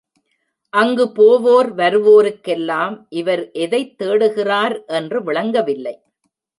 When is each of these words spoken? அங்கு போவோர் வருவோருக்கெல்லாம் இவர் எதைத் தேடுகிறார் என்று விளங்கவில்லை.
அங்கு 0.73 1.11
போவோர் 1.11 1.75
வருவோருக்கெல்லாம் 1.75 3.05
இவர் 3.09 3.51
எதைத் 3.51 4.01
தேடுகிறார் 4.01 4.85
என்று 4.85 5.23
விளங்கவில்லை. 5.23 5.95